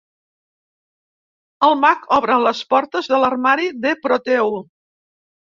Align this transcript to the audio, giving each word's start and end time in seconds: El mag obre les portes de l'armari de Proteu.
El 1.67 1.75
mag 1.81 2.07
obre 2.17 2.39
les 2.47 2.63
portes 2.75 3.11
de 3.13 3.21
l'armari 3.25 3.71
de 3.85 3.95
Proteu. 4.09 4.53